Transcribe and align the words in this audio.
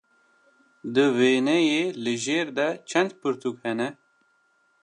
Di 0.93 1.05
wêneyê 1.17 1.83
li 2.03 2.13
jêr 2.23 2.47
de 2.57 2.67
çend 2.89 3.11
pirtûk 3.19 3.57
hene? 3.65 3.89